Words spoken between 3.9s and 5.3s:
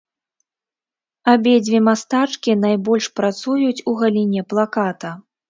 у галіне плаката.